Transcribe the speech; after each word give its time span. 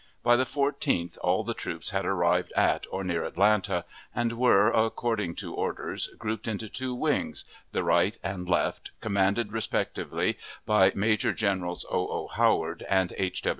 By 0.23 0.35
the 0.35 0.45
14th 0.45 1.19
all 1.21 1.43
the 1.43 1.53
troops 1.53 1.91
had 1.91 2.07
arrived 2.07 2.51
at 2.53 2.87
or 2.89 3.03
near 3.03 3.23
Atlanta, 3.23 3.85
and 4.15 4.33
were, 4.33 4.71
according 4.71 5.35
to 5.35 5.53
orders, 5.53 6.07
grouped 6.17 6.47
into 6.47 6.69
two 6.69 6.95
wings, 6.95 7.45
the 7.71 7.83
right 7.83 8.17
and 8.23 8.49
left, 8.49 8.89
commanded 8.99 9.51
respectively 9.53 10.39
by 10.65 10.91
Major 10.95 11.33
Generals 11.33 11.85
O. 11.91 12.07
O. 12.07 12.27
Howard 12.29 12.83
and 12.89 13.13
H. 13.19 13.43